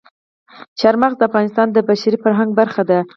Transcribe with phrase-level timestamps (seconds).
[0.79, 2.99] چار مغز د افغانستان د بشري فرهنګ برخه ده.